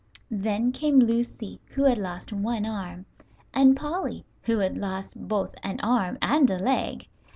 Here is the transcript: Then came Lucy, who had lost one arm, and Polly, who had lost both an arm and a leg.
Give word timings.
Then 0.31 0.71
came 0.71 0.97
Lucy, 0.97 1.59
who 1.75 1.83
had 1.83 1.99
lost 1.99 2.33
one 2.33 2.65
arm, 2.65 3.05
and 3.53 3.77
Polly, 3.77 4.25
who 4.41 4.57
had 4.57 4.75
lost 4.75 5.27
both 5.27 5.53
an 5.61 5.79
arm 5.81 6.17
and 6.23 6.49
a 6.49 6.57
leg. 6.57 7.07